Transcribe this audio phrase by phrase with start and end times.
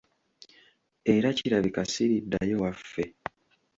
[1.15, 3.03] Era kirabika siriddayo waffe.